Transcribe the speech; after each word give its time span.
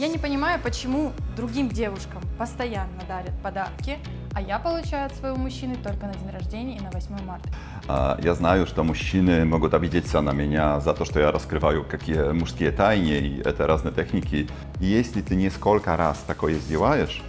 Я 0.00 0.08
не 0.08 0.16
понимаю, 0.16 0.58
почему 0.62 1.12
другим 1.36 1.68
девушкам 1.68 2.22
постоянно 2.38 3.02
дарят 3.06 3.34
подарки, 3.42 3.98
а 4.32 4.40
я 4.40 4.58
получаю 4.58 5.04
от 5.08 5.14
своего 5.14 5.36
мужчины 5.36 5.76
только 5.76 6.06
на 6.06 6.14
день 6.14 6.30
рождения 6.30 6.78
и 6.78 6.80
на 6.80 6.90
8 6.90 7.22
марта. 7.26 7.50
А, 7.86 8.16
я 8.22 8.32
знаю, 8.34 8.66
что 8.66 8.82
мужчины 8.82 9.44
могут 9.44 9.74
обидеться 9.74 10.22
на 10.22 10.32
меня 10.32 10.80
за 10.80 10.94
то, 10.94 11.04
что 11.04 11.20
я 11.20 11.30
раскрываю 11.30 11.84
какие 11.84 12.32
мужские 12.32 12.70
тайны, 12.70 13.10
и 13.10 13.42
это 13.44 13.66
разные 13.66 13.92
техники. 13.92 14.48
И 14.80 14.86
если 14.86 15.20
ты 15.20 15.34
несколько 15.36 15.94
раз 15.98 16.16
такое 16.26 16.54
сделаешь, 16.54 17.22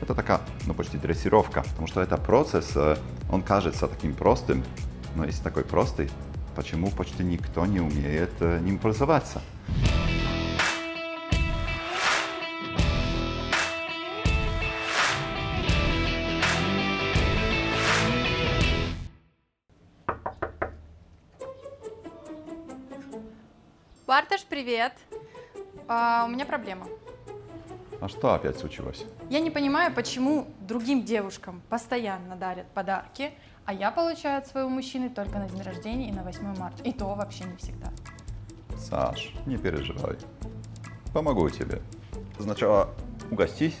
это 0.00 0.14
такая, 0.14 0.40
ну, 0.66 0.72
почти 0.72 0.96
дрессировка, 0.96 1.60
потому 1.62 1.86
что 1.88 2.00
это 2.00 2.16
процесс, 2.16 2.72
э, 2.74 2.96
он 3.30 3.42
кажется 3.42 3.86
таким 3.86 4.14
простым, 4.14 4.62
но 5.14 5.26
если 5.26 5.42
такой 5.42 5.64
простый, 5.64 6.08
почему 6.56 6.88
почти 6.90 7.22
никто 7.22 7.66
не 7.66 7.80
умеет 7.80 8.32
э, 8.40 8.60
ним 8.60 8.78
пользоваться? 8.78 9.42
Бартош, 24.06 24.44
привет. 24.46 24.92
А, 25.88 26.24
у 26.26 26.30
меня 26.30 26.44
проблема. 26.44 26.84
А 28.02 28.08
что 28.08 28.34
опять 28.34 28.58
случилось? 28.58 29.04
Я 29.30 29.40
не 29.40 29.50
понимаю, 29.50 29.94
почему 29.94 30.46
другим 30.60 31.04
девушкам 31.04 31.62
постоянно 31.70 32.36
дарят 32.36 32.66
подарки, 32.68 33.32
а 33.64 33.72
я 33.72 33.90
получаю 33.90 34.38
от 34.40 34.46
своего 34.46 34.68
мужчины 34.68 35.08
только 35.08 35.38
на 35.38 35.48
день 35.48 35.62
рождения 35.62 36.10
и 36.10 36.12
на 36.12 36.22
8 36.22 36.58
марта. 36.58 36.82
И 36.82 36.92
то 36.92 37.14
вообще 37.14 37.44
не 37.44 37.56
всегда. 37.56 37.88
Саш, 38.76 39.34
не 39.46 39.56
переживай. 39.56 40.18
Помогу 41.14 41.48
тебе. 41.48 41.80
Сначала 42.38 42.90
угостись. 43.30 43.78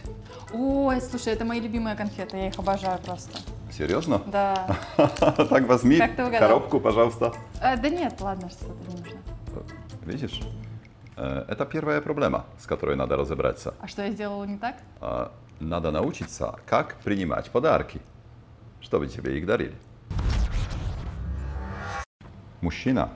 Ой, 0.54 1.02
слушай, 1.02 1.34
это 1.34 1.44
мои 1.44 1.60
любимые 1.60 1.96
конфеты, 1.96 2.36
я 2.38 2.48
их 2.48 2.58
обожаю 2.58 2.98
просто. 3.00 3.38
Серьезно? 3.70 4.20
Да. 4.26 4.74
Так 4.96 5.66
возьми 5.68 5.98
коробку, 6.38 6.80
пожалуйста. 6.80 7.34
Э, 7.60 7.76
да 7.76 7.88
нет, 7.90 8.20
ладно, 8.20 8.48
что 8.48 8.66
ты 8.66 8.93
Видишь? 10.04 10.40
Э, 11.16 11.44
это 11.48 11.64
первая 11.64 12.00
проблема, 12.00 12.44
с 12.58 12.66
которой 12.66 12.94
надо 12.94 13.16
разобраться. 13.16 13.74
А 13.80 13.88
что 13.88 14.02
я 14.02 14.10
сделала 14.10 14.44
не 14.44 14.58
так? 14.58 14.76
А, 15.00 15.32
надо 15.60 15.90
научиться, 15.90 16.58
как 16.66 16.96
принимать 17.02 17.50
подарки, 17.50 18.00
чтобы 18.80 19.06
тебе 19.06 19.38
их 19.38 19.46
дарили. 19.46 19.74
Мужчина, 22.60 23.08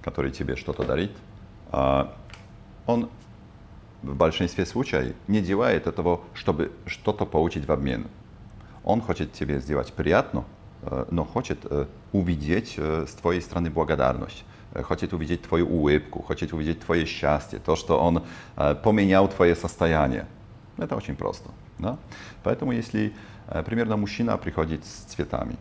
который 0.00 0.30
тебе 0.30 0.54
что-то 0.54 0.84
дарит, 0.84 1.10
а, 1.72 2.14
он 2.86 3.10
в 4.02 4.14
большинстве 4.14 4.64
случаев 4.64 5.16
не 5.26 5.40
делает 5.40 5.88
этого, 5.88 6.20
чтобы 6.34 6.70
что-то 6.86 7.26
получить 7.26 7.66
в 7.66 7.72
обмен. 7.72 8.06
Он 8.84 9.00
хочет 9.00 9.32
тебе 9.32 9.60
сделать 9.60 9.92
приятно, 9.92 10.44
э, 10.82 11.06
но 11.10 11.24
хочет 11.24 11.58
э, 11.64 11.86
увидеть 12.12 12.78
с 12.78 13.12
твоей 13.14 13.40
стороны 13.40 13.70
благодарность. 13.70 14.44
Chcę 14.82 15.08
tu 15.08 15.18
widzieć 15.18 15.40
Twoją 15.40 15.64
ułypku, 15.66 16.24
chcę 16.32 16.46
tu 16.46 16.58
widzieć 16.58 16.78
Twoje 16.78 17.02
счастье, 17.04 17.60
to, 17.60 17.76
że 17.76 17.96
On 17.96 18.20
поменял 18.82 19.28
Twoje 19.28 19.54
состояние. 19.54 20.24
Это 20.78 20.96
очень 20.96 21.16
просто. 21.16 21.50
Да? 21.78 21.96
Поэтому 22.44 22.72
если 22.72 23.12
примерно 23.66 23.96
мужчина 23.96 24.36
приходит 24.38 24.84
с 24.84 25.04
цветами, 25.04 25.56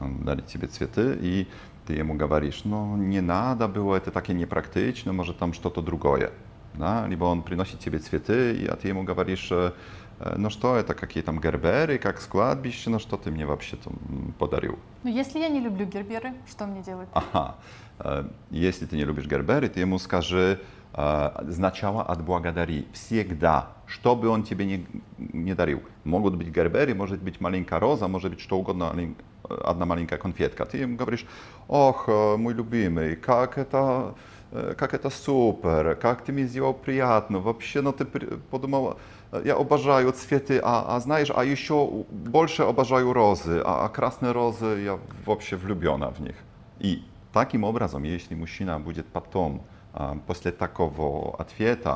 он 0.00 0.24
дарит 0.24 0.46
тебе 0.46 0.66
цветы, 0.68 1.18
и 1.20 1.46
ты 1.86 1.94
ему 1.94 2.14
говоришь, 2.14 2.62
ну 2.64 2.96
не 2.96 3.20
надо 3.20 3.68
было, 3.68 3.96
это 3.96 4.10
так 4.10 4.30
и 4.30 4.34
непрактично, 4.34 5.12
может 5.12 5.38
там 5.38 5.52
что-то 5.52 5.82
другое. 5.82 6.30
Да? 6.74 7.06
Либо 7.08 7.24
он 7.24 7.42
приносит 7.42 7.80
тебе 7.80 7.98
цветы, 7.98 8.66
а 8.68 8.76
ты 8.76 8.88
ему 8.88 9.02
говоришь, 9.02 9.52
ну 10.36 10.50
что 10.50 10.76
это, 10.76 10.94
какие 10.94 11.22
там 11.22 11.40
герберы, 11.40 11.98
как 11.98 12.20
складбище, 12.20 12.28
кладбища, 12.32 12.90
ну 12.90 12.98
что 12.98 13.16
ты 13.16 13.30
мне 13.30 13.44
вообще 13.46 13.76
там 13.76 13.94
подарил? 14.38 14.78
Ну 15.02 15.10
если 15.10 15.38
я 15.40 15.48
не 15.48 15.60
люблю 15.60 15.86
герберы, 15.86 16.34
что 16.48 16.66
мне 16.66 16.82
делать? 16.82 17.08
Ага, 17.12 17.56
э, 17.98 18.28
если 18.50 18.86
ты 18.86 18.96
не 18.96 19.04
любишь 19.04 19.26
герберы, 19.26 19.68
ты 19.68 19.80
ему 19.80 19.98
скажи, 19.98 20.58
э, 20.94 21.50
сначала 21.52 22.02
отблагодари 22.04 22.86
всегда, 22.92 23.68
что 23.86 24.14
бы 24.14 24.28
он 24.28 24.42
тебе 24.42 24.64
не, 24.64 24.86
не 25.18 25.54
дарил. 25.54 25.82
Могут 26.04 26.36
быть 26.36 26.48
герберы, 26.48 26.94
может 26.94 27.20
быть 27.22 27.40
маленькая 27.40 27.80
роза, 27.80 28.08
может 28.08 28.30
быть 28.32 28.40
что 28.40 28.58
угодно, 28.58 28.92
одна 29.64 29.86
маленькая 29.86 30.18
конфетка. 30.18 30.64
Ты 30.66 30.78
ему 30.78 30.96
говоришь, 30.96 31.26
ох, 31.68 32.06
мой 32.08 32.54
любимый, 32.54 33.16
как 33.16 33.58
это, 33.58 34.14
как 34.50 34.94
это 34.94 35.10
супер, 35.10 35.96
как 35.96 36.22
ты 36.22 36.32
мне 36.32 36.44
сделал 36.46 36.74
приятно, 36.74 37.40
вообще, 37.40 37.80
ну 37.82 37.92
ты 37.92 38.04
подумал, 38.04 38.96
ja 39.44 39.56
obażaju 39.56 40.12
cwiety, 40.12 40.64
a, 40.64 40.94
a 40.96 41.00
znajesz, 41.00 41.32
a 41.36 41.44
jeszcze 41.44 41.74
bolsze 42.12 42.66
obażaju 42.66 43.12
rozy, 43.12 43.62
a, 43.66 43.80
a 43.80 43.88
krasne 43.88 44.32
rozy, 44.32 44.82
ja 44.84 44.98
w 45.24 45.28
ogóle 45.28 45.56
wlubiona 45.58 46.10
w 46.10 46.20
nich. 46.20 46.42
I 46.80 47.02
takim 47.32 47.64
obrazem, 47.64 48.04
jeśli 48.06 48.36
mężczyzna 48.36 48.80
będzie 48.80 49.02
potem, 49.02 49.58
po 50.26 50.34
takiego 50.34 50.84
odpowiedzi, 51.38 51.90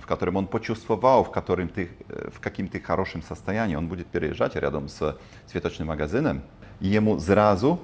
w 0.00 0.06
którym 0.06 0.36
on 0.36 0.46
poczuł, 0.46 0.76
w 1.24 1.28
którym 1.30 1.68
tych, 1.68 1.94
w 2.32 2.44
jakim 2.44 2.68
ty 2.68 2.80
хорошym 2.80 3.22
состоянии, 3.22 3.76
on 3.78 3.88
będzie 3.88 4.04
przejeżdżać 4.04 4.54
razem 4.56 4.88
z 4.88 5.00
cwietocznym 5.46 5.88
magazynem, 5.88 6.40
i 6.80 6.90
jemu 6.90 7.18
zrazu 7.18 7.78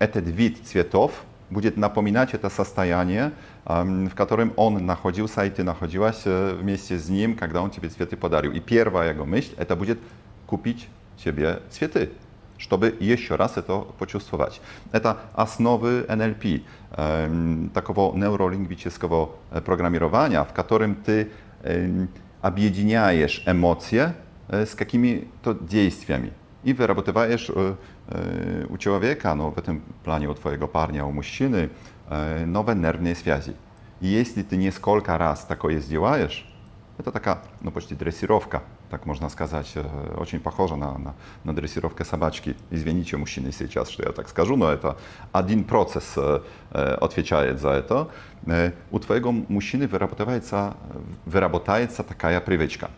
e, 0.00 0.08
ten 0.08 0.24
wid 0.24 0.60
będzie 1.52 1.72
napominacie 1.76 2.38
to 2.38 2.50
состояние, 2.50 3.30
w 4.10 4.14
którym 4.14 4.50
on 4.56 4.86
nachodził, 4.86 5.26
i 5.48 5.50
ty 5.50 5.64
nachodziłaś 5.64 6.26
e, 6.26 6.30
w 6.60 6.64
mieście 6.64 6.98
z 6.98 7.10
nim, 7.10 7.36
kiedy 7.36 7.58
on 7.60 7.70
ciebie 7.70 7.88
cwiety 7.90 8.16
podarił. 8.16 8.52
I 8.52 8.60
pierwsza 8.60 9.04
jego 9.04 9.26
myśl 9.26 9.54
e, 9.58 9.66
to 9.66 9.76
będzie 9.76 9.94
kupić 10.46 10.86
ciebie 11.16 11.56
cwiety, 11.70 12.08
żeby 12.58 12.92
jeszcze 13.00 13.36
raz 13.36 13.54
to 13.66 13.80
poczuć. 13.98 14.24
To 15.02 15.14
asnowy 15.34 16.04
NLP, 16.08 16.44
takowo 17.72 18.12
neurolingwicieskiego 18.16 19.28
programowania, 19.64 20.44
w 20.44 20.52
którym 20.52 20.94
ty 20.94 21.26
objedziniajesz 22.42 23.42
emocje 23.46 24.12
e, 24.50 24.66
z 24.66 24.80
jakimi 24.80 25.24
to 25.42 25.54
działaniami 25.68 26.30
i 26.64 26.74
wyrabotywajesz 26.74 27.50
e, 27.50 27.52
e, 27.52 28.66
u 28.66 28.78
człowieka, 28.78 29.34
no 29.34 29.50
w 29.50 29.62
tym 29.62 29.80
planie 30.04 30.30
u 30.30 30.34
twojego 30.34 30.68
parnia, 30.68 31.04
u 31.06 31.12
muściny, 31.12 31.68
e, 32.10 32.46
nowe 32.46 32.74
nerwne 32.74 33.14
związki. 33.14 33.52
jeśli 34.02 34.44
ty 34.44 34.58
nie 34.58 34.72
skolka 34.72 35.18
raz 35.18 35.46
tako 35.46 35.70
je 35.70 35.80
zdziałajesz, 35.80 36.52
no 36.98 37.04
to 37.04 37.12
taka, 37.12 37.36
no 37.62 37.70
poczty 37.70 37.96
dresirowka, 37.96 38.60
tak 38.90 39.06
można 39.06 39.28
skazać, 39.28 39.74
ocień 40.18 40.40
pachorza 40.40 40.76
na, 40.76 40.98
na, 40.98 41.12
na 41.44 41.52
dresirowkę 41.52 42.04
sabaczki. 42.04 42.54
I 42.72 42.78
zwienicie 42.78 43.18
mężczyzny 43.18 43.50
сейчас, 43.50 43.90
że 43.90 44.02
ja 44.06 44.12
tak 44.12 44.28
skażu, 44.30 44.56
no 44.56 44.76
to 44.76 44.94
один 45.32 45.64
proces 45.64 46.16
odwieczaje 47.00 47.58
za 47.58 47.82
to. 47.82 48.06
U 48.90 48.98
twojego 48.98 49.32
mężczyzny 49.48 49.88
wyrabotajeca, 49.88 50.74
wyrabotajeca 51.26 52.04
taka 52.04 52.30
ja 52.30 52.40
prywyczka. 52.40 52.88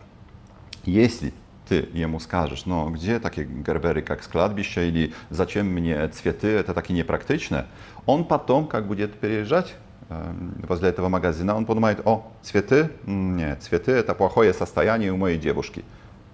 Jeśli 0.87 1.31
ty 1.65 1.85
jemu 1.93 2.19
skażesz, 2.19 2.65
no 2.65 2.85
gdzie 2.85 3.19
takie 3.19 3.45
gerbery 3.45 4.03
jak 4.09 4.25
z 4.25 4.29
или 4.77 4.87
ili 4.87 5.11
zaciemnie 5.31 5.81
mnie 5.81 6.09
cwiety, 6.11 6.63
to 6.65 6.73
takie 6.73 6.93
niepraktyczne. 6.93 7.63
On 8.07 8.23
потом, 8.23 8.67
как 8.67 8.87
будет 8.87 9.13
переезжать 9.15 9.73
возле 10.67 10.89
этого 10.89 11.09
магазина, 11.09 11.55
он 11.55 11.65
подумает, 11.65 12.01
о, 12.05 12.31
цветы? 12.43 12.89
Нет, 13.07 13.63
цветы– 13.63 13.91
это 14.03 14.13
плохое 14.15 14.53
состояние 14.53 15.11
у 15.13 15.17
моей 15.17 15.37
девушки. 15.39 15.83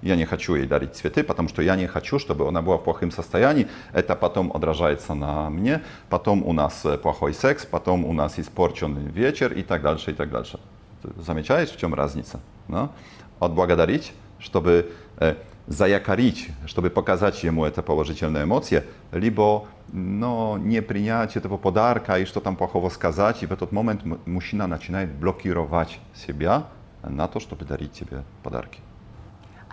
Я 0.03 0.15
не 0.15 0.25
хочу 0.25 0.55
ей 0.55 0.65
дарить 0.67 0.95
цветы, 0.95 1.23
потому 1.23 1.47
что 1.49 1.61
я 1.61 1.75
не 1.75 1.87
хочу, 1.87 2.19
чтобы 2.19 2.47
она 2.47 2.61
была 2.61 2.77
в 2.77 2.83
плохом 2.83 3.11
состоянии. 3.11 3.67
Это 3.93 4.15
потом 4.15 4.51
отражается 4.53 5.13
на 5.15 5.49
мне, 5.49 5.79
потом 6.09 6.43
у 6.43 6.53
нас 6.53 6.83
плохой 7.01 7.33
секс, 7.33 7.65
потом 7.65 8.05
у 8.05 8.13
нас 8.13 8.39
испорченный 8.39 9.03
вечер 9.13 9.53
и 9.53 9.61
так 9.63 9.81
дальше, 9.81 10.11
и 10.11 10.13
так 10.13 10.29
дальше. 10.31 10.59
Замечаешь, 11.25 11.69
в 11.69 11.77
чем 11.77 11.93
разница? 11.93 12.39
Да? 12.67 12.89
Отблагодарить 13.39 14.11
żeby 14.41 14.83
zajakarić, 15.67 16.49
żeby 16.65 16.89
pokazać 16.89 17.43
jemu 17.43 17.71
te 17.71 17.83
położytelne 17.83 18.41
emocje, 18.43 18.81
libo 19.13 19.65
no, 19.93 20.57
nieprzyjęcie 20.57 21.41
tego 21.41 21.57
podarka 21.57 22.17
i 22.17 22.25
co 22.25 22.41
tam 22.41 22.55
płachowo 22.55 22.89
skazać 22.89 23.43
i 23.43 23.47
w 23.47 23.55
ten 23.55 23.67
moment 23.71 24.01
musina 24.27 24.67
zaczyna 24.67 24.99
blokirować 25.19 25.99
siebie 26.15 26.51
na 27.03 27.27
to, 27.27 27.39
żeby 27.39 27.65
darić 27.65 27.91
тебе 27.99 28.21
podarki. 28.43 28.81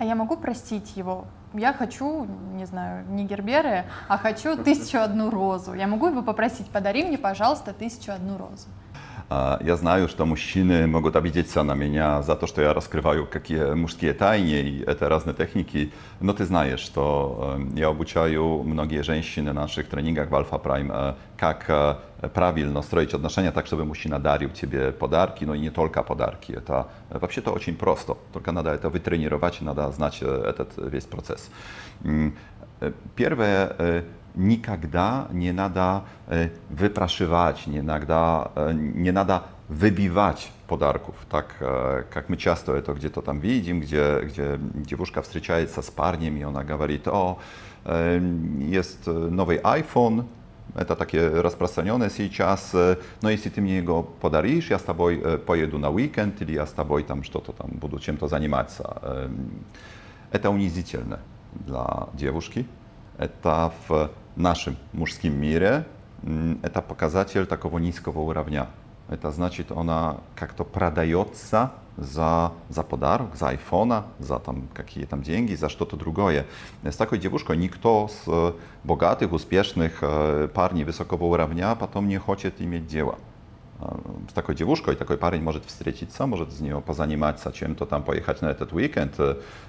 А 0.00 0.04
я 0.04 0.14
могу 0.14 0.36
простить 0.36 0.96
его? 0.96 1.24
Я 1.54 1.72
хочу, 1.72 2.26
не 2.54 2.66
знаю, 2.66 3.04
не 3.08 3.24
герберы, 3.24 3.82
а 4.08 4.16
хочу 4.16 4.56
тысячу 4.56 4.98
одну 5.00 5.28
розу. 5.30 5.74
Я 5.74 5.88
могу 5.88 6.06
его 6.06 6.22
попросить, 6.22 6.68
подари 6.70 7.04
мне, 7.04 7.18
пожалуйста, 7.18 7.72
тысячу 7.72 8.12
одну 8.12 8.38
розу. 8.38 8.68
Ja 9.64 9.76
znam 9.76 10.00
już 10.00 10.14
to 10.14 10.26
mężczyzny 10.26 10.86
mogą 10.88 11.10
to 11.10 11.22
widzieć 11.22 11.52
co 11.52 11.64
na 11.64 11.74
mnie, 11.74 12.08
za 12.20 12.36
to, 12.36 12.46
że 12.46 12.62
ja 12.62 12.72
rozkrywają 12.72 13.26
jakie 13.34 13.64
mężskie 13.76 14.14
tajnie 14.14 14.60
i 14.62 14.84
te 14.98 15.08
różne 15.08 15.34
techniki. 15.34 15.90
No 16.20 16.32
ty 16.32 16.46
znajesz 16.46 16.90
to. 16.90 17.36
Ja 17.74 17.88
obuczaju 17.88 18.64
mnogie 18.64 19.04
rzęsi 19.04 19.42
na 19.42 19.52
naszych 19.52 19.88
treningach 19.88 20.28
w 20.30 20.34
Alpha 20.34 20.58
Prime, 20.58 20.94
jak 21.42 21.68
prawilno 22.34 22.82
stroić 22.82 23.14
odnoszenia 23.14 23.52
tak, 23.52 23.66
żeby 23.66 23.84
mężczyzna 23.84 24.20
darił 24.20 24.50
ciebie 24.50 24.92
podarki, 24.92 25.46
no 25.46 25.54
i 25.54 25.60
nie 25.60 25.70
tylko 25.70 26.04
podarki. 26.04 26.52
To 26.64 26.84
właśnie 27.20 27.42
to 27.42 27.52
bardzo 27.52 27.72
prosto. 27.72 28.16
Tylko 28.32 28.52
nada 28.52 28.78
to 28.78 28.90
wytrenować, 28.90 29.60
nada 29.60 29.92
znać 29.92 30.20
ten 30.56 30.66
proces. 31.10 31.50
Pierwsze, 33.16 33.68
nikagda 34.36 35.28
nie 35.34 35.52
nada 35.52 36.00
e, 36.30 36.48
wypraszywać, 36.70 37.66
nie 37.66 37.82
nada, 37.82 38.48
e, 38.56 38.74
nie 38.94 39.12
nada 39.12 39.40
wybiwać 39.70 40.52
podarków, 40.68 41.26
tak 41.28 41.54
e, 41.62 41.66
jak 42.16 42.30
my 42.30 42.36
ciasto 42.36 42.82
to, 42.82 42.94
gdzie 42.94 43.10
to 43.10 43.22
tam 43.22 43.40
widzimy, 43.40 43.80
gdzie, 43.80 44.20
gdzie 44.26 44.58
dziewuszka 44.76 45.20
встречается 45.22 45.82
со 45.82 45.92
parniem 45.92 46.38
i 46.38 46.44
ona 46.44 46.64
gawali 46.64 47.00
"to 47.00 47.36
jest 48.58 49.10
nowy 49.30 49.64
iPhone, 49.64 50.24
to 50.86 50.96
takie 50.96 51.30
się 52.16 52.28
czas, 52.28 52.76
no 53.22 53.30
jeśli 53.30 53.50
ty 53.50 53.62
mnie 53.62 53.74
jego 53.74 54.02
podarisz, 54.02 54.70
ja 54.70 54.78
z 54.78 54.84
tobą 54.84 55.06
pojedę 55.46 55.78
na 55.78 55.88
weekend, 55.90 56.38
czyli 56.38 56.54
ja 56.54 56.66
z 56.66 56.74
tobą 56.74 57.02
tam, 57.02 57.24
że 57.24 57.32
to 57.32 57.40
tam, 57.40 57.70
buducie, 57.72 58.04
czym 58.04 58.16
to 58.16 58.28
zajmować. 58.28 58.68
To 60.42 60.50
унизительne 60.50 61.18
dla 61.66 62.06
dziewuszki, 62.14 62.64
eta 63.18 63.68
w 63.68 64.08
naszym 64.36 64.76
mużskim 64.94 65.40
mirie, 65.40 65.82
mm, 66.26 66.58
eta 66.62 66.82
pokazatel 66.82 67.46
takowo 67.46 67.78
niskowo 67.78 68.20
urawnia. 68.22 68.66
Eta 69.10 69.30
znaczy 69.30 69.64
to 69.64 69.74
ona 69.74 70.14
jak 70.40 70.54
to 70.54 70.64
pradająca 70.64 71.70
za, 71.98 72.50
za 72.70 72.82
podarok, 72.84 73.36
za 73.36 73.46
iPhone'a, 73.46 74.02
za 74.20 74.38
tam 74.38 74.62
jakie 74.78 75.06
tam 75.06 75.24
dzięki, 75.24 75.56
za 75.56 75.68
to 75.68 75.86
to 75.86 75.96
drugoje. 75.96 76.44
Z 76.90 76.96
taką 76.96 77.16
dziewuszką 77.16 77.54
nikt 77.54 77.80
z 78.08 78.24
bogatych, 78.84 79.32
uspiesznych 79.32 80.00
e, 80.04 80.48
parni 80.48 80.84
wysokowo 80.84 81.26
urawnia, 81.26 81.76
potem 81.76 82.08
nie 82.08 82.20
chce 82.20 82.66
mieć 82.66 82.90
dzieła 82.90 83.16
z 84.28 84.32
taką 84.32 84.54
dziewuszką 84.54 84.92
i 84.92 84.96
taką 84.96 85.16
parę 85.16 85.38
może 85.40 85.60
wstrzecić 85.60 86.12
co, 86.12 86.26
może 86.26 86.44
z 86.50 86.62
nią 86.62 86.82
pozanimać, 86.82 87.40
zacząłem 87.40 87.74
to 87.74 87.86
tam 87.86 88.02
pojechać 88.02 88.40
na 88.40 88.54
ten 88.54 88.68
weekend, 88.72 89.20
e, 89.20 89.24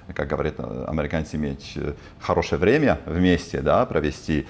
jak 0.08 0.30
mówią 0.32 0.44
e, 0.50 0.88
Amerykańcy, 0.88 1.38
mieć 1.38 1.78
e, 1.78 1.82
хорошее 2.20 2.58
время 2.58 2.96
w 3.06 3.20
mieście, 3.20 3.62
da, 3.62 3.86
провести. 3.86 4.44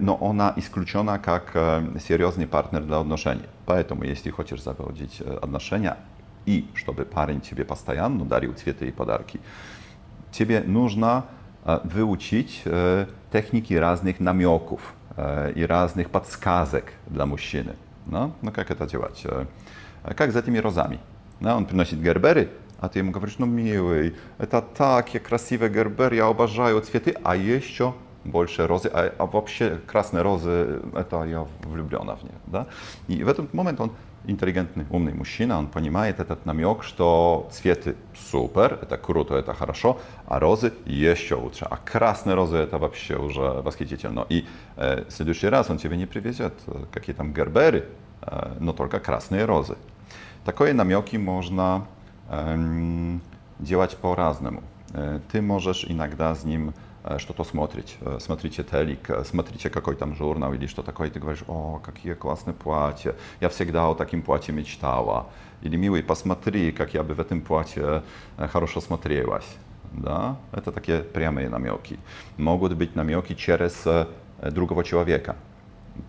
No 0.00 0.18
ona 0.20 0.50
iskluczona 0.56 1.18
jak 1.26 1.54
seriozny 1.98 2.46
partner 2.46 2.86
dla 2.86 2.98
odnoszenia. 2.98 3.42
Поэтому, 3.66 4.04
jeśli 4.04 4.32
chcesz 4.32 4.60
zawodzić 4.60 5.22
odnoszenia 5.22 5.96
i 6.46 6.64
żeby 6.86 7.04
parę 7.06 7.40
ciebie 7.40 7.64
постоянно 7.64 8.26
darił 8.26 8.54
kwiaty 8.54 8.86
i 8.86 8.92
podarki, 8.92 9.38
ciebie 10.32 10.62
нужно 10.66 11.22
wyuczyć 11.84 12.62
techniki 13.30 13.80
różnych 13.80 14.20
namioków 14.20 14.92
i 15.56 15.66
różnych 15.66 16.08
podskazek 16.08 16.92
dla 17.10 17.26
mężczyzny. 17.26 17.74
No, 18.06 18.30
no 18.42 18.52
jak 18.56 18.74
to 18.74 18.86
działać? 18.86 19.26
Jak 20.08 20.20
e, 20.20 20.24
e, 20.24 20.32
za 20.32 20.42
tymi 20.42 20.60
rozami? 20.60 20.98
No, 21.40 21.54
on 21.56 21.66
przynosi 21.66 21.96
gerbery, 21.96 22.48
a 22.80 22.88
ty 22.88 23.04
mu 23.04 23.12
powiedzieć, 23.12 23.38
no 23.38 23.46
miły, 23.46 24.12
e, 24.38 24.46
to 24.46 24.62
takie 24.62 25.20
krasiwe 25.20 25.70
gerbery, 25.70 26.16
ja 26.16 26.26
obażaję 26.28 26.80
cwiety, 26.80 27.12
a 27.24 27.34
jeszcze 27.34 27.92
больше 28.26 28.66
розы, 28.66 28.88
a, 28.94 29.00
а 29.18 29.26
вообще 29.26 29.78
красные 29.86 30.22
розы, 30.22 30.80
это 30.94 31.24
я 31.26 31.46
влюблена 31.62 32.16
в 32.16 32.22
нее. 32.24 32.38
Да? 32.46 32.66
И 33.06 33.22
в 33.22 33.28
этот 33.28 33.52
момент 33.52 33.78
интеллигентный, 34.26 34.86
умный 34.90 35.12
мужчина, 35.14 35.58
он 35.58 35.66
понимает 35.66 36.20
этот 36.20 36.46
намек, 36.46 36.82
что 36.82 37.48
цветы 37.52 37.94
супер, 38.30 38.78
это 38.80 38.96
круто, 38.96 39.34
это 39.36 39.54
хорошо, 39.54 39.98
а 40.26 40.38
розы 40.40 40.72
еще 40.86 41.34
лучше. 41.34 41.66
А 41.70 41.76
красные 41.76 42.34
розы 42.34 42.56
это 42.58 42.78
вообще 42.78 43.16
уже 43.16 43.40
восхитительно. 43.40 44.26
И 44.30 44.46
э, 44.76 45.04
в 45.08 45.12
следующий 45.12 45.48
раз 45.48 45.70
он 45.70 45.78
тебе 45.78 45.96
не 45.96 46.06
привезет 46.06 46.54
э, 46.66 46.84
какие 46.92 47.14
там 47.14 47.32
герберы, 47.34 47.86
э, 48.22 48.56
но 48.60 48.72
только 48.72 48.98
красные 49.00 49.44
розы. 49.44 49.76
такое 50.44 50.72
намеки 50.74 51.16
можно 51.16 51.86
э, 52.30 53.18
делать 53.58 53.96
по-разному. 53.96 54.62
Э, 54.94 55.20
ты 55.32 55.42
можешь 55.42 55.84
иногда 55.88 56.34
с 56.34 56.44
ним 56.44 56.72
Э, 57.06 57.18
что-то 57.18 57.44
смотреть, 57.44 57.96
э, 58.00 58.16
смотрите 58.20 58.64
телек, 58.64 59.10
э, 59.10 59.24
смотрите 59.24 59.68
какой 59.70 59.94
там 59.94 60.16
журнал 60.16 60.54
или 60.54 60.66
что 60.66 60.82
такое, 60.82 61.08
и 61.08 61.10
ты 61.10 61.20
говоришь, 61.20 61.44
о, 61.48 61.78
какие 61.84 62.14
классные 62.14 62.54
платья, 62.54 63.14
я 63.40 63.48
всегда 63.50 63.88
о 63.90 63.94
таком 63.94 64.22
платье 64.22 64.54
мечтала. 64.54 65.26
Или, 65.62 65.76
милый, 65.76 66.02
посмотри, 66.02 66.72
как 66.72 66.94
я 66.94 67.02
бы 67.02 67.12
в 67.14 67.20
этом 67.20 67.40
платье 67.42 68.02
хорошо 68.38 68.80
смотрелась. 68.80 69.46
Да? 69.92 70.36
Это 70.52 70.72
такие 70.72 70.98
прямые 71.00 71.48
намеки. 71.50 71.98
Могут 72.38 72.72
быть 72.74 72.96
намеки 72.96 73.34
через 73.34 73.84
другого 74.52 74.82
человека. 74.84 75.36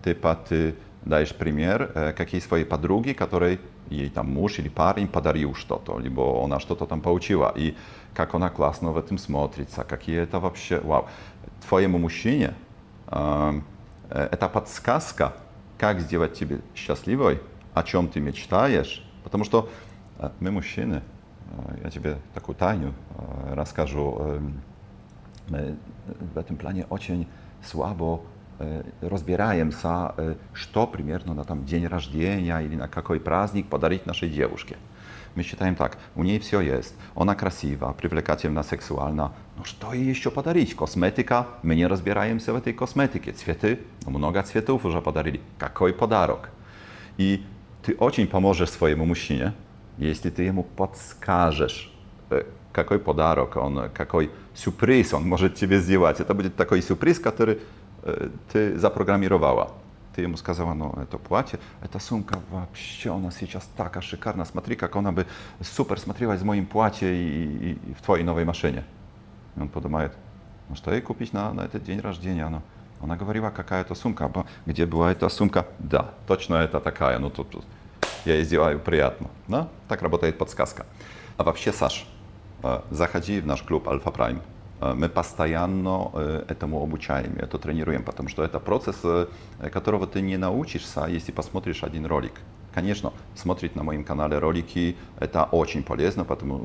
Типа 0.04 0.36
ты 0.48 0.74
даешь 1.04 1.34
пример 1.34 2.12
какие 2.16 2.40
своей 2.40 2.64
подруги, 2.64 3.12
которой 3.12 3.60
ей 3.90 4.10
там 4.10 4.32
муж 4.32 4.58
или 4.58 4.68
парень 4.68 5.08
подарил 5.08 5.54
что-то, 5.54 5.98
либо 5.98 6.44
она 6.44 6.60
что-то 6.60 6.86
там 6.86 7.00
получила. 7.00 7.52
И 7.56 7.76
как 8.14 8.34
она 8.34 8.50
классно 8.50 8.90
в 8.92 8.98
этом 8.98 9.18
смотрится, 9.18 9.84
какие 9.84 10.18
это 10.20 10.40
вообще... 10.40 10.80
Вау. 10.80 11.06
Твоему 11.68 11.98
мужчине 11.98 12.54
э, 13.08 13.60
это 14.10 14.48
подсказка, 14.48 15.34
как 15.78 16.00
сделать 16.00 16.34
тебе 16.38 16.60
счастливой, 16.74 17.40
о 17.74 17.82
чем 17.82 18.08
ты 18.08 18.20
мечтаешь. 18.20 19.04
Потому 19.24 19.44
что 19.44 19.68
э, 20.18 20.30
мы 20.40 20.50
мужчины, 20.50 21.02
э, 21.50 21.78
я 21.84 21.90
тебе 21.90 22.18
такую 22.34 22.54
тайну 22.56 22.92
э, 23.18 23.54
расскажу, 23.54 24.16
э, 24.18 24.40
мы 25.48 25.76
в 26.34 26.38
этом 26.38 26.56
плане 26.56 26.86
очень 26.90 27.26
слабо 27.64 28.20
E, 28.56 28.82
rozbierajem 29.08 29.68
sa, 29.68 30.16
co 30.72 30.80
e, 30.88 30.88
примерно 30.88 31.34
na 31.34 31.44
tam 31.44 31.66
dzień 31.66 31.88
rażdzienia 31.88 32.62
ili 32.62 32.76
na 32.76 32.88
jakiś 32.96 33.18
praznik 33.24 33.66
podarić 33.66 34.06
naszej 34.06 34.30
dziewuszkie. 34.30 34.74
My 35.36 35.44
czytamy 35.44 35.76
tak, 35.76 35.96
u 36.14 36.24
niej 36.24 36.38
wszystko 36.38 36.60
jest, 36.60 36.98
ona 37.14 37.34
krasiwa, 37.34 37.92
przywlekacjemna, 37.96 38.62
seksualna, 38.62 39.30
no 39.58 39.62
co 39.80 39.94
jej 39.94 40.06
jeszcze 40.06 40.30
podarić? 40.30 40.74
Kosmetyka? 40.74 41.44
My 41.62 41.76
nie 41.76 41.88
rozbierajemy 41.88 42.40
sobie 42.40 42.60
tej 42.60 42.74
kosmetyki. 42.74 43.32
Cwiety? 43.32 43.76
No 44.06 44.18
mnoga 44.18 44.42
cwietów 44.42 44.84
już 44.84 44.94
podarili. 45.04 45.38
Jaki 45.62 45.92
podarok? 45.98 46.48
I 47.18 47.42
ty 47.82 47.98
ocień 47.98 48.26
pomożesz 48.26 48.70
swojemu 48.70 49.06
mężczyźnie, 49.06 49.52
jeśli 49.98 50.32
ty 50.32 50.44
jemu 50.44 50.62
podskażesz, 50.62 51.92
jaki 52.76 52.94
e, 52.94 52.98
podarok 52.98 53.56
on, 53.56 53.76
jaki 53.76 54.30
surprise 54.54 55.16
on 55.16 55.26
może 55.28 55.52
ciebie 55.52 55.80
zdziałać. 55.80 56.16
To 56.18 56.34
będzie 56.34 56.50
taki 56.50 56.82
surprise, 56.82 57.20
który 57.32 57.56
E, 58.06 58.14
ty 58.52 58.72
zaprogramirowała. 58.78 59.66
Ty 60.12 60.22
jemu 60.22 60.36
skazała, 60.36 60.74
no 60.74 60.94
to 61.10 61.18
płacie. 61.18 61.58
Ta 61.90 61.98
sumka, 61.98 62.36
вообще, 62.52 63.12
ona 63.12 63.28
jest 63.54 63.76
taka 63.76 64.02
szykarna, 64.02 64.44
smatryka, 64.44 64.86
jak 64.86 64.96
ona 64.96 65.12
by 65.12 65.24
super 65.62 65.98
смотрелась 65.98 66.38
z 66.38 66.42
moim 66.42 66.66
płacie 66.66 67.14
i, 67.22 67.76
i, 67.90 67.94
w 67.94 68.00
twojej 68.02 68.24
nowej 68.24 68.46
maszynie. 68.46 68.82
I 69.58 69.60
on 69.62 69.68
подумает, 69.68 70.10
no 70.70 70.76
to 70.82 70.92
jej 70.92 71.02
kupić 71.02 71.32
na, 71.32 71.54
na 71.54 71.68
ten 71.68 71.84
dzień 71.84 72.00
рождения, 72.00 72.50
no. 72.50 72.60
Ona 73.04 73.16
mówiła, 73.16 73.50
kaka, 73.50 73.84
to 73.84 73.94
sumka, 73.94 74.28
bo 74.28 74.44
gdzie 74.66 74.86
była 74.86 75.14
ta 75.14 75.28
sumka? 75.28 75.64
Da, 75.80 76.04
точно 76.26 76.68
ta 76.68 76.80
taka, 76.80 77.18
no 77.18 77.30
to, 77.30 77.44
to 77.44 77.58
ja 78.26 78.34
jej 78.34 78.44
сделаю 78.44 78.78
приятно. 78.78 79.28
No, 79.48 79.66
tak 79.88 80.02
jest 80.22 80.38
podskazka. 80.38 80.84
A 81.38 81.44
вообще, 81.44 81.72
Sasz, 81.72 82.06
заходи 82.92 83.38
e, 83.38 83.42
w 83.42 83.46
nasz 83.46 83.62
klub 83.62 83.88
Alpha 83.88 84.10
Prime. 84.10 84.40
Э, 84.80 84.94
мы 84.94 85.08
постоянно 85.08 86.10
э, 86.14 86.44
этому 86.48 86.82
обучаем, 86.82 87.32
это 87.38 87.58
тренируем, 87.58 88.02
потому 88.02 88.28
что 88.28 88.42
это 88.44 88.60
процесс, 88.60 88.96
э, 89.04 89.26
которого 89.72 90.06
ты 90.06 90.20
не 90.20 90.38
научишься, 90.38 91.04
а 91.04 91.08
если 91.08 91.32
посмотришь 91.32 91.84
один 91.84 92.06
ролик. 92.06 92.32
Конечно, 92.74 93.12
смотреть 93.34 93.76
на 93.76 93.82
моем 93.82 94.04
канале 94.04 94.38
ролики 94.38 94.96
это 95.18 95.44
очень 95.52 95.82
полезно, 95.82 96.24
поэтому 96.24 96.60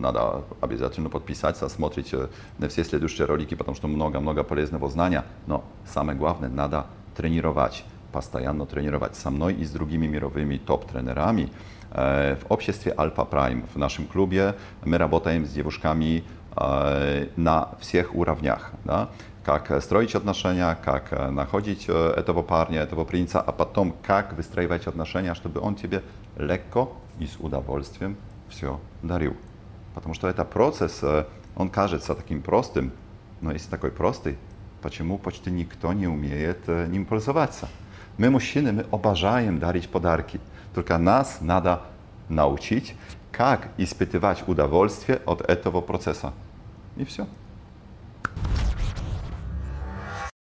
надо 0.00 0.44
обязательно 0.60 1.08
подписаться, 1.08 1.68
смотреть 1.68 2.14
все 2.68 2.84
следующие 2.84 3.26
ролики, 3.26 3.56
потому 3.56 3.74
что 3.76 3.88
много-много 3.88 4.44
полезного 4.44 4.88
знания. 4.88 5.24
Но 5.46 5.64
самое 5.92 6.16
главное, 6.16 6.48
надо 6.48 6.86
тренировать, 7.16 7.84
постоянно 8.12 8.64
тренировать 8.64 9.16
со 9.16 9.30
мной 9.30 9.54
и 9.54 9.64
с 9.64 9.70
другими 9.70 10.06
мировыми 10.06 10.58
топ-тренерами. 10.58 11.48
В 11.92 12.38
обществе 12.48 12.92
Alpha 12.96 13.28
Prime, 13.28 13.64
в 13.74 13.76
нашем 13.78 14.04
клубе, 14.06 14.54
мы 14.84 14.98
работаем 14.98 15.44
с 15.44 15.50
девушками 15.52 16.22
на 17.36 17.66
всех 17.80 18.14
уровнях. 18.14 18.72
Да? 18.84 19.08
как 19.44 19.70
строить 19.80 20.12
отношения, 20.16 20.76
как 20.84 21.12
находить 21.30 21.88
этого 21.88 22.42
парня, 22.42 22.80
этого 22.80 23.04
принца, 23.04 23.40
а 23.40 23.52
потом 23.52 23.94
как 24.04 24.32
выстраивать 24.32 24.88
отношения, 24.88 25.36
чтобы 25.36 25.60
он 25.60 25.76
тебе 25.76 26.02
легко 26.36 26.90
и 27.20 27.26
с 27.26 27.36
удовольствием 27.38 28.16
все 28.48 28.80
дарил. 29.04 29.36
Потому 29.94 30.14
что 30.14 30.26
это 30.26 30.44
процесс, 30.44 31.00
он 31.54 31.68
кажется 31.70 32.16
таким 32.16 32.42
простым, 32.42 32.90
но 33.40 33.52
если 33.52 33.70
такой 33.70 33.92
простый, 33.92 34.36
почему 34.82 35.16
почти 35.16 35.52
никто 35.52 35.92
не 35.92 36.08
умеет 36.08 36.66
ним 36.66 37.06
пользоваться? 37.06 37.68
Мы, 38.18 38.30
мужчины, 38.30 38.72
мы 38.72 38.84
обожаем 38.90 39.60
дарить 39.60 39.88
подарки, 39.88 40.40
только 40.74 40.98
нас 40.98 41.38
надо 41.40 41.82
научить, 42.28 42.96
как 43.30 43.68
испытывать 43.76 44.42
удовольствие 44.48 45.20
от 45.24 45.42
этого 45.42 45.80
процесса. 45.82 46.32
И 46.96 47.04
все. 47.04 47.26